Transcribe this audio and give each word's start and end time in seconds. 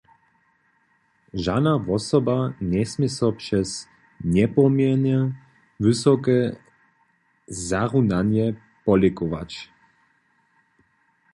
Žana 1.43 1.73
wosoba 1.87 2.37
njesmě 2.71 3.07
so 3.17 3.27
přez 3.39 3.69
njepoměrnje 4.33 5.17
wysoke 5.83 6.37
zarunanje 7.67 8.45
polěkować. 8.85 9.51